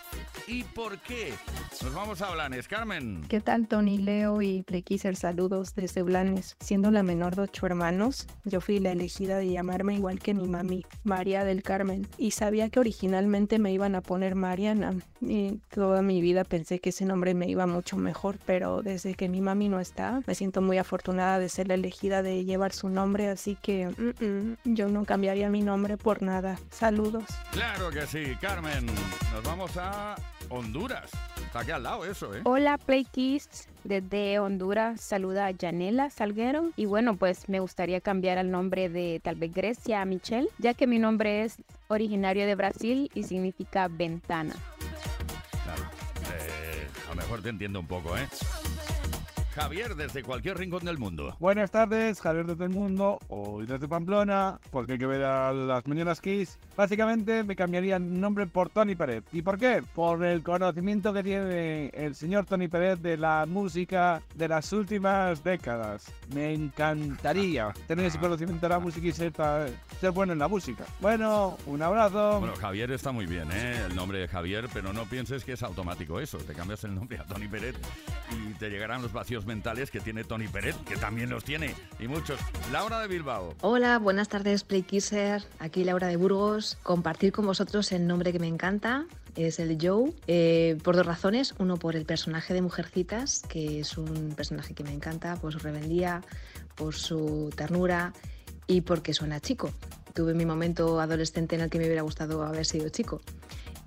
y 0.47 0.63
por 0.63 0.99
qué? 0.99 1.33
Nos 1.81 1.93
vamos 1.93 2.21
a 2.21 2.31
Blanes, 2.31 2.67
Carmen. 2.67 3.23
¿Qué 3.29 3.39
tal, 3.41 3.67
Tony, 3.67 3.97
Leo 3.97 4.41
y 4.41 4.63
Plequiser? 4.63 5.15
Saludos 5.15 5.75
desde 5.75 6.03
Blanes. 6.03 6.57
Siendo 6.59 6.91
la 6.91 7.03
menor 7.03 7.35
de 7.35 7.43
ocho 7.43 7.65
hermanos, 7.65 8.27
yo 8.43 8.59
fui 8.59 8.79
la 8.79 8.91
elegida 8.91 9.37
de 9.37 9.49
llamarme 9.49 9.95
igual 9.95 10.19
que 10.19 10.33
mi 10.33 10.47
mami, 10.47 10.85
María 11.03 11.43
del 11.43 11.63
Carmen, 11.63 12.07
y 12.17 12.31
sabía 12.31 12.69
que 12.69 12.79
originalmente 12.79 13.59
me 13.59 13.71
iban 13.71 13.95
a 13.95 14.01
poner 14.01 14.35
Mariana, 14.35 14.95
y 15.21 15.59
toda 15.69 16.01
mi 16.01 16.09
mi 16.09 16.21
vida 16.29 16.43
pensé 16.43 16.79
que 16.79 16.89
ese 16.89 17.05
nombre 17.05 17.33
me 17.33 17.47
iba 17.47 17.65
mucho 17.65 17.97
mejor, 17.97 18.37
pero 18.45 18.81
desde 18.83 19.15
que 19.15 19.29
mi 19.29 19.41
mami 19.41 19.67
no 19.67 19.79
está, 19.79 20.21
me 20.27 20.35
siento 20.35 20.61
muy 20.61 20.77
afortunada 20.77 21.39
de 21.39 21.49
ser 21.49 21.67
la 21.67 21.73
elegida 21.73 22.21
de 22.21 22.45
llevar 22.45 22.71
su 22.71 22.89
nombre, 22.89 23.29
así 23.29 23.55
que 23.55 23.87
mm, 23.87 24.25
mm, 24.25 24.57
yo 24.75 24.87
no 24.89 25.05
cambiaría 25.05 25.49
mi 25.49 25.61
nombre 25.61 25.97
por 25.97 26.21
nada. 26.21 26.59
Saludos. 26.69 27.25
Claro 27.51 27.89
que 27.89 28.05
sí, 28.05 28.35
Carmen. 28.39 28.85
Nos 29.33 29.43
vamos 29.43 29.75
a 29.77 30.15
Honduras. 30.49 31.09
Está 31.45 31.61
aquí 31.61 31.71
al 31.71 31.83
lado 31.83 32.05
eso, 32.05 32.33
¿eh? 32.35 32.41
Hola 32.43 32.77
Play 32.77 33.05
Kids, 33.05 33.67
desde 33.83 34.39
Honduras 34.39 35.01
saluda 35.01 35.47
a 35.47 35.51
Yanela 35.51 36.09
Salguero 36.09 36.71
y 36.75 36.85
bueno 36.85 37.15
pues 37.15 37.49
me 37.49 37.59
gustaría 37.59 38.01
cambiar 38.01 38.37
el 38.37 38.51
nombre 38.51 38.89
de 38.89 39.19
tal 39.23 39.35
vez 39.35 39.53
Grecia 39.53 40.01
a 40.01 40.05
Michelle 40.05 40.49
ya 40.57 40.73
que 40.73 40.85
mi 40.85 40.99
nombre 40.99 41.43
es 41.43 41.57
originario 41.87 42.45
de 42.45 42.55
Brasil 42.55 43.09
y 43.13 43.23
significa 43.23 43.87
ventana. 43.87 44.55
Claro. 45.63 45.98
A 47.09 47.15
lo 47.15 47.15
mejor 47.15 47.41
te 47.41 47.49
entiendo 47.49 47.79
un 47.79 47.87
poco, 47.87 48.15
¿eh? 48.15 48.27
Javier, 49.55 49.95
desde 49.95 50.23
cualquier 50.23 50.57
rincón 50.57 50.85
del 50.85 50.99
mundo. 50.99 51.35
Buenas 51.39 51.71
tardes, 51.71 52.21
Javier 52.21 52.45
desde 52.45 52.65
el 52.65 52.69
mundo, 52.69 53.19
hoy 53.29 53.65
desde 53.65 53.87
Pamplona, 53.87 54.59
porque 54.71 54.93
hay 54.93 54.99
que 54.99 55.07
ver 55.07 55.23
a 55.23 55.51
las 55.51 55.85
mañanas 55.87 56.21
Kiss. 56.21 56.57
Básicamente 56.77 57.43
me 57.43 57.55
cambiaría 57.55 57.97
el 57.97 58.21
nombre 58.21 58.45
por 58.45 58.69
Tony 58.69 58.95
Pérez. 58.95 59.23
¿Y 59.33 59.41
por 59.41 59.57
qué? 59.57 59.83
Por 59.95 60.23
el 60.23 60.43
conocimiento 60.43 61.11
que 61.11 61.23
tiene 61.23 61.87
el 61.89 62.15
señor 62.15 62.45
Tony 62.45 62.67
Pérez 62.67 63.01
de 63.01 63.17
la 63.17 63.45
música 63.47 64.21
de 64.35 64.47
las 64.47 64.71
últimas 64.71 65.43
décadas. 65.43 66.13
Me 66.33 66.53
encantaría 66.53 67.73
tener 67.87 68.05
ese 68.05 68.19
conocimiento 68.19 68.67
de 68.67 68.69
la 68.69 68.79
música 68.79 69.07
y 69.07 69.11
ser, 69.11 69.33
ser 69.99 70.11
bueno 70.11 70.33
en 70.33 70.39
la 70.39 70.47
música. 70.47 70.85
Bueno, 71.01 71.57
un 71.65 71.81
abrazo. 71.81 72.39
Bueno, 72.39 72.55
Javier 72.55 72.91
está 72.91 73.11
muy 73.11 73.25
bien, 73.25 73.51
¿eh? 73.51 73.85
El 73.85 73.95
nombre 73.95 74.19
de 74.19 74.27
Javier, 74.27 74.67
pero 74.73 74.93
no 74.93 75.05
pienses 75.05 75.43
que 75.43 75.53
es 75.53 75.63
automático 75.63 76.19
eso. 76.19 76.37
Te 76.37 76.53
cambias 76.53 76.83
el 76.85 76.95
nombre 76.95 77.19
a 77.19 77.25
Tony 77.25 77.47
Peret 77.47 77.75
y 78.31 78.53
te 78.53 78.69
llegarán 78.69 79.01
los 79.01 79.11
vacíos 79.11 79.45
mentales 79.45 79.91
que 79.91 79.99
tiene 79.99 80.23
Tony 80.23 80.47
Peret, 80.47 80.75
que 80.85 80.95
también 80.95 81.29
los 81.29 81.43
tiene, 81.43 81.75
y 81.99 82.07
muchos. 82.07 82.39
Laura 82.71 83.01
de 83.01 83.07
Bilbao. 83.07 83.55
Hola, 83.61 83.99
buenas 83.99 84.29
tardes 84.29 84.63
Playkisser, 84.63 85.43
aquí 85.59 85.83
Laura 85.83 86.07
de 86.07 86.15
Burgos. 86.15 86.77
Compartir 86.83 87.33
con 87.33 87.45
vosotros 87.45 87.91
el 87.91 88.07
nombre 88.07 88.31
que 88.31 88.39
me 88.39 88.47
encanta, 88.47 89.05
es 89.35 89.59
el 89.59 89.77
Joe, 89.81 90.13
eh, 90.27 90.77
por 90.83 90.95
dos 90.95 91.05
razones. 91.05 91.53
Uno 91.59 91.77
por 91.77 91.95
el 91.95 92.05
personaje 92.05 92.53
de 92.53 92.61
Mujercitas, 92.61 93.41
que 93.49 93.81
es 93.81 93.97
un 93.97 94.33
personaje 94.35 94.73
que 94.73 94.83
me 94.83 94.93
encanta, 94.93 95.35
por 95.35 95.51
su 95.51 95.59
rebeldía, 95.59 96.21
por 96.75 96.95
su 96.95 97.51
ternura 97.55 98.13
y 98.69 98.81
porque 98.81 99.13
suena 99.13 99.41
chico. 99.41 99.71
Tuve 100.13 100.33
mi 100.33 100.45
momento 100.45 101.01
adolescente 101.01 101.55
en 101.55 101.61
el 101.61 101.69
que 101.69 101.79
me 101.79 101.85
hubiera 101.85 102.03
gustado 102.03 102.43
haber 102.43 102.65
sido 102.65 102.87
chico. 102.89 103.19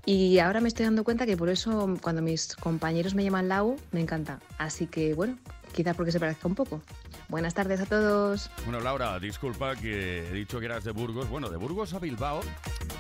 Y 0.05 0.41
ahora 0.41 0.61
me 0.61 0.69
estoy 0.69 0.85
dando 0.85 1.05
cuenta 1.05 1.25
que 1.25 1.37
por 1.37 1.49
eso 1.49 1.97
cuando 2.03 2.21
mis 2.21 2.57
compañeros 2.57 3.15
me 3.15 3.23
llaman 3.23 3.49
Lau, 3.49 3.77
me 3.93 4.01
encanta. 4.01 4.41
Así 4.59 4.89
que 4.89 5.15
bueno, 5.15 5.39
quizá 5.73 5.95
porque 5.95 6.11
se 6.11 6.19
parezca 6.19 6.49
un 6.49 6.57
poco. 6.57 6.83
Buenas 7.29 7.55
tardes 7.55 7.81
a 7.81 7.87
todos. 7.87 8.51
Bueno, 8.65 8.81
Laura, 8.81 9.21
disculpa 9.21 9.77
que 9.77 10.29
he 10.29 10.33
dicho 10.33 10.59
que 10.59 10.67
eras 10.67 10.83
de 10.83 10.91
Burgos. 10.91 11.31
Bueno, 11.31 11.49
de 11.49 11.57
Burgos 11.57 11.95
a 11.95 12.01
Bilbao, 12.01 12.41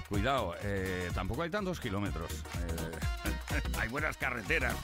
cuidado, 0.08 0.54
eh, 0.62 1.10
tampoco 1.12 1.42
hay 1.42 1.50
tantos 1.50 1.80
kilómetros. 1.80 2.30
Eh, 2.32 3.30
hay 3.78 3.88
buenas 3.88 4.16
carreteras. 4.16 4.76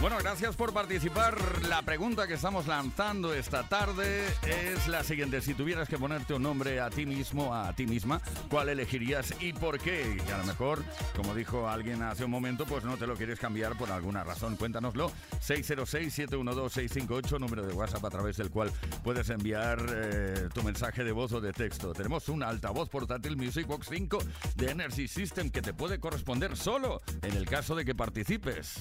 Bueno, 0.00 0.16
gracias 0.20 0.54
por 0.54 0.72
participar. 0.72 1.36
La 1.68 1.82
pregunta 1.82 2.28
que 2.28 2.34
estamos 2.34 2.68
lanzando 2.68 3.34
esta 3.34 3.68
tarde 3.68 4.24
es 4.46 4.86
la 4.86 5.02
siguiente. 5.02 5.40
Si 5.40 5.54
tuvieras 5.54 5.88
que 5.88 5.98
ponerte 5.98 6.34
un 6.34 6.42
nombre 6.44 6.78
a 6.78 6.88
ti 6.88 7.04
mismo, 7.04 7.52
a 7.52 7.72
ti 7.72 7.84
misma, 7.84 8.20
¿cuál 8.48 8.68
elegirías 8.68 9.34
y 9.40 9.52
por 9.52 9.80
qué? 9.80 10.16
Y 10.24 10.30
a 10.30 10.38
lo 10.38 10.44
mejor, 10.44 10.84
como 11.16 11.34
dijo 11.34 11.68
alguien 11.68 12.02
hace 12.02 12.24
un 12.24 12.30
momento, 12.30 12.64
pues 12.64 12.84
no 12.84 12.96
te 12.96 13.08
lo 13.08 13.16
quieres 13.16 13.40
cambiar 13.40 13.76
por 13.76 13.90
alguna 13.90 14.22
razón. 14.22 14.54
Cuéntanoslo. 14.54 15.10
606-712-658, 15.44 17.40
número 17.40 17.66
de 17.66 17.74
WhatsApp 17.74 18.04
a 18.04 18.10
través 18.10 18.36
del 18.36 18.50
cual 18.50 18.70
puedes 19.02 19.28
enviar 19.30 19.84
eh, 19.90 20.48
tu 20.54 20.62
mensaje 20.62 21.02
de 21.02 21.10
voz 21.10 21.32
o 21.32 21.40
de 21.40 21.52
texto. 21.52 21.92
Tenemos 21.92 22.28
un 22.28 22.44
altavoz 22.44 22.88
portátil 22.88 23.36
Music 23.36 23.66
Box 23.66 23.88
5 23.90 24.18
de 24.54 24.70
Energy 24.70 25.08
System 25.08 25.50
que 25.50 25.60
te 25.60 25.74
puede 25.74 25.98
corresponder 25.98 26.56
solo 26.56 27.02
en 27.22 27.34
el 27.38 27.46
caso 27.46 27.74
de 27.76 27.84
que 27.84 27.94
participes. 27.94 28.80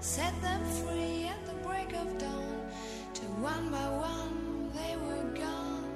Set 0.00 0.34
them 0.42 0.62
free 0.82 1.26
at 1.26 1.46
the 1.46 1.54
break 1.66 1.92
of 1.94 2.18
dawn. 2.18 2.60
Till 3.14 3.34
one 3.40 3.70
by 3.70 3.88
one 3.88 4.70
they 4.74 4.94
were 5.06 5.30
gone. 5.34 5.90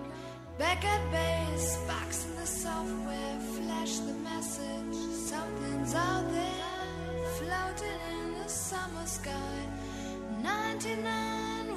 Back 0.58 0.82
at 0.84 1.02
base, 1.12 1.76
box 1.86 2.24
in 2.24 2.34
the 2.36 2.46
software, 2.46 3.38
flash 3.54 3.98
the 3.98 4.14
message. 4.30 4.96
Something's 5.32 5.94
out 5.94 6.26
there, 6.32 7.28
floating 7.38 8.00
in 8.12 8.42
the 8.42 8.48
summer 8.48 9.06
sky. 9.06 9.58
99 10.42 11.67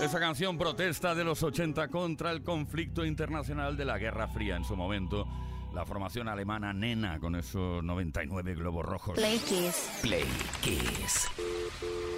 Esa 0.00 0.18
canción 0.18 0.56
protesta 0.56 1.14
de 1.14 1.24
los 1.24 1.42
80 1.42 1.88
contra 1.88 2.30
el 2.30 2.42
conflicto 2.42 3.04
internacional 3.04 3.76
de 3.76 3.84
la 3.84 3.98
Guerra 3.98 4.28
Fría 4.28 4.56
en 4.56 4.64
su 4.64 4.74
momento. 4.74 5.28
La 5.74 5.84
formación 5.84 6.26
alemana 6.26 6.72
Nena 6.72 7.20
con 7.20 7.36
esos 7.36 7.84
99 7.84 8.54
globos 8.54 8.86
rojos. 8.86 9.14
Play 9.14 9.38
Kiss. 9.40 9.98
Play 10.00 10.24
Kiss. 10.62 11.28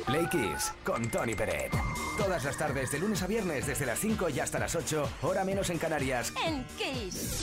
Play 0.07 0.27
Kiss 0.29 0.73
con 0.85 1.11
Tony 1.11 1.35
Peret. 1.35 1.73
Todas 2.17 2.45
las 2.45 2.57
tardes 2.57 2.93
de 2.93 3.01
lunes 3.01 3.21
a 3.23 3.27
viernes 3.27 3.67
desde 3.67 3.85
las 3.85 3.99
5 3.99 4.29
y 4.31 4.39
hasta 4.39 4.61
las 4.61 4.77
8, 4.77 5.11
hora 5.23 5.45
menos 5.45 5.69
en 5.71 5.79
Canarias. 5.79 6.33
En 6.47 6.65
Kiss. 6.79 7.42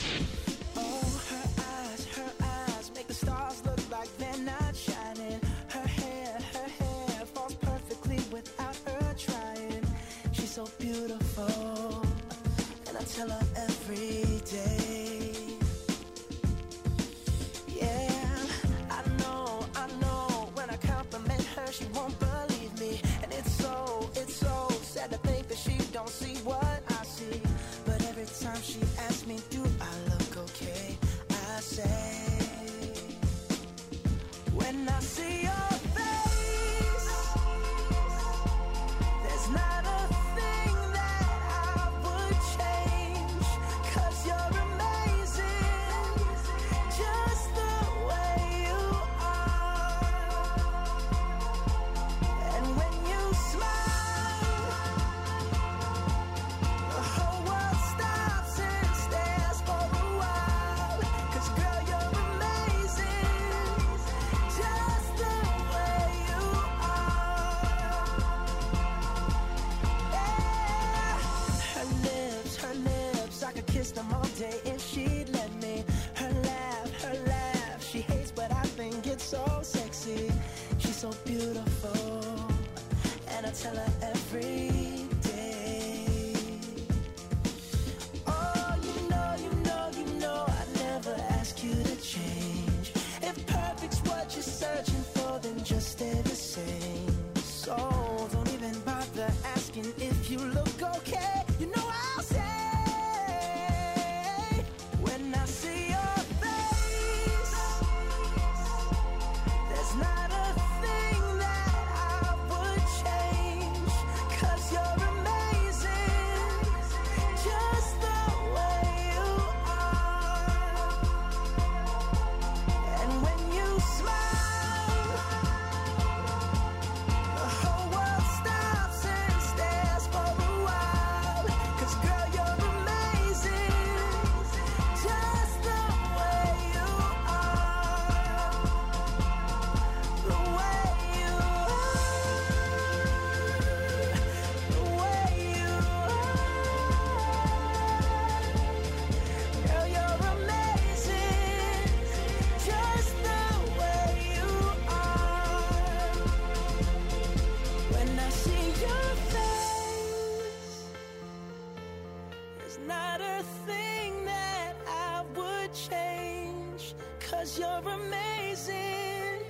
you're 167.59 167.93
amazing, 167.93 169.43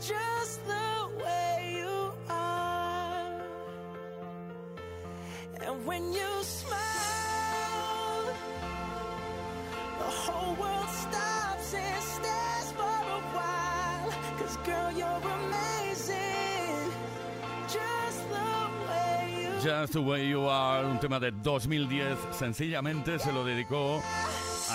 just 0.00 0.60
the 0.66 1.22
way 1.22 1.74
you 1.76 2.12
are. 2.28 3.40
And 5.60 5.86
when 5.86 6.12
you 6.12 6.30
smile, 6.42 8.24
the 9.98 10.10
whole 10.22 10.54
world 10.56 10.88
stops 10.88 11.74
and 11.74 12.02
stares 12.02 12.72
for 12.72 12.98
a 13.18 13.20
while. 13.36 14.10
Cause 14.38 14.56
girl, 14.66 14.92
you're 14.92 15.22
amazing, 15.40 16.92
just 17.68 18.28
the 18.30 18.50
way 18.88 19.42
you 19.42 19.62
Just 19.62 19.92
the 19.92 20.02
way 20.02 20.26
you 20.26 20.48
are, 20.48 20.84
un 20.84 20.98
tema 20.98 21.20
de 21.20 21.30
2010, 21.30 22.18
sencillamente 22.32 23.18
se 23.18 23.32
lo 23.32 23.44
dedicó 23.44 24.02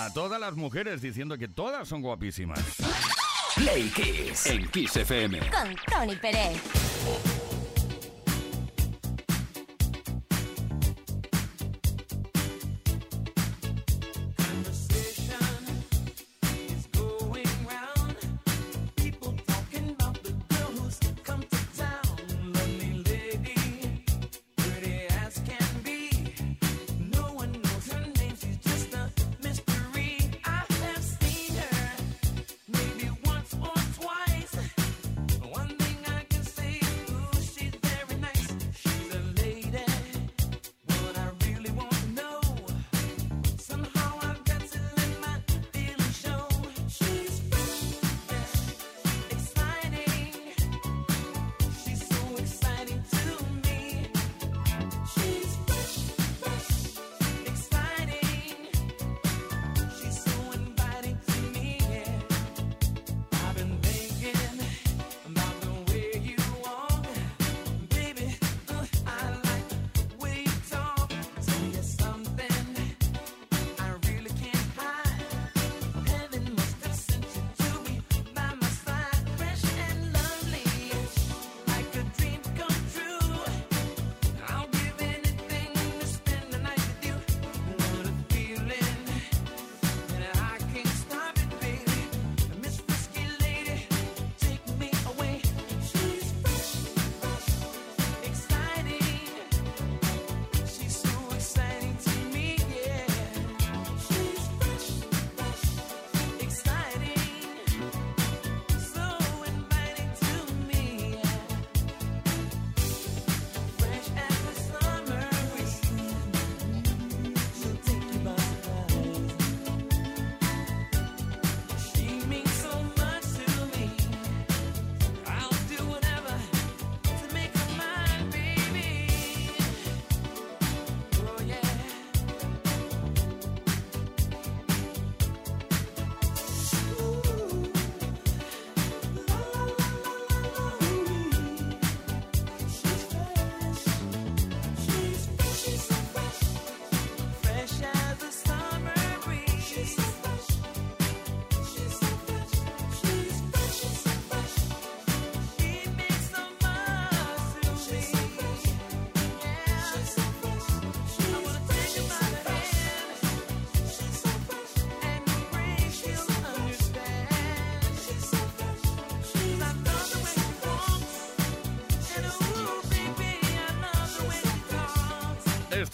a 0.06 0.14
todas 0.14 0.40
las 0.40 0.56
mujeres 0.56 1.02
diciendo 1.02 1.38
que 1.38 1.48
todas 1.48 1.88
son 1.88 2.02
guapísimas. 2.02 2.60
Play 3.56 3.90
Kiss 3.90 4.48
en 4.48 4.68
Kiss 4.70 4.98
FM. 4.98 5.40
Con 5.50 5.76
Tony 5.90 6.16
Pérez. 6.18 6.62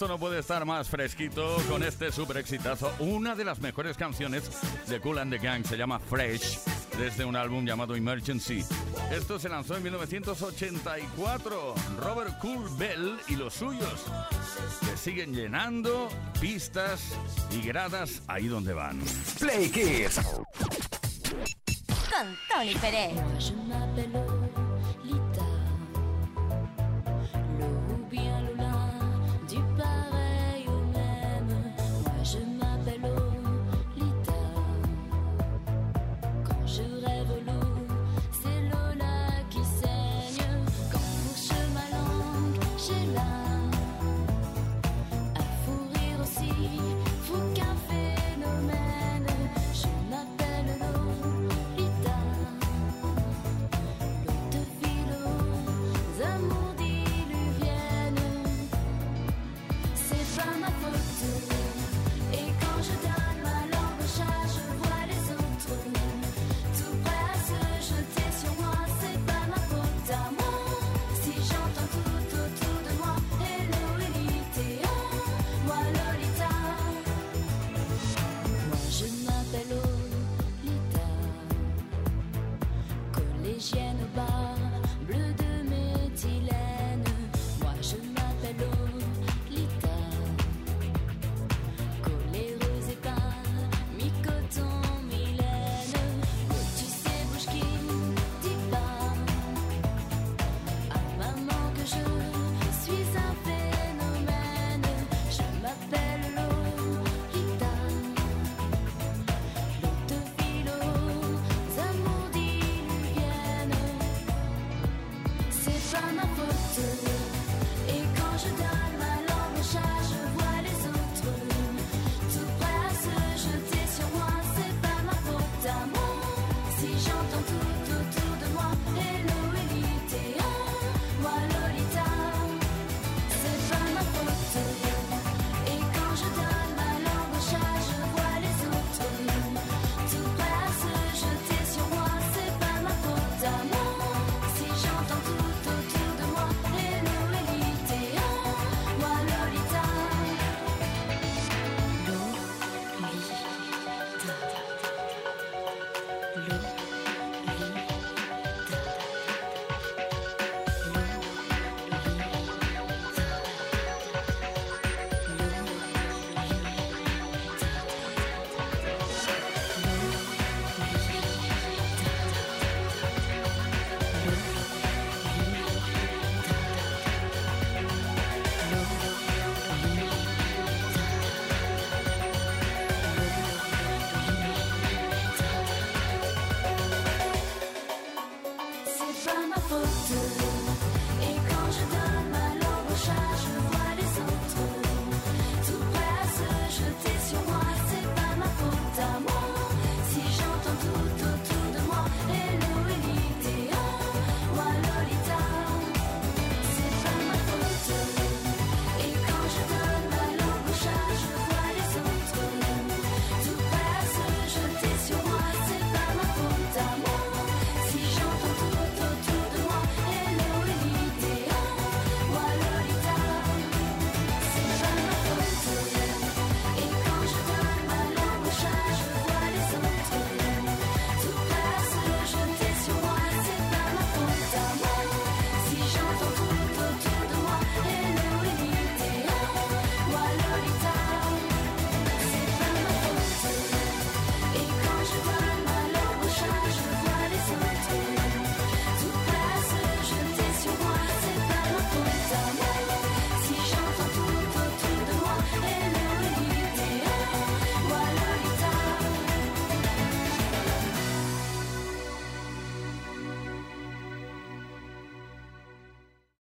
Esto 0.00 0.08
no 0.08 0.18
puede 0.18 0.38
estar 0.38 0.64
más 0.64 0.88
fresquito 0.88 1.58
con 1.68 1.82
este 1.82 2.10
super 2.10 2.38
exitazo. 2.38 2.90
Una 3.00 3.34
de 3.34 3.44
las 3.44 3.60
mejores 3.60 3.98
canciones 3.98 4.48
de 4.88 4.98
Cool 4.98 5.18
and 5.18 5.30
the 5.30 5.38
Gang 5.38 5.62
se 5.62 5.76
llama 5.76 5.98
Fresh, 5.98 6.60
desde 6.96 7.26
un 7.26 7.36
álbum 7.36 7.66
llamado 7.66 7.94
Emergency. 7.94 8.64
Esto 9.12 9.38
se 9.38 9.50
lanzó 9.50 9.76
en 9.76 9.82
1984. 9.82 11.74
Robert 11.98 12.38
Cool 12.38 12.66
Bell 12.78 13.18
y 13.28 13.36
los 13.36 13.52
suyos 13.52 14.06
que 14.80 14.96
siguen 14.96 15.34
llenando 15.34 16.08
pistas 16.40 17.02
y 17.50 17.60
gradas 17.60 18.22
ahí 18.26 18.48
donde 18.48 18.72
van. 18.72 18.98
Play 19.38 19.68
Kids. 19.68 20.18
Con 22.08 22.38
Tony 22.48 22.74
Pérez. 22.76 23.52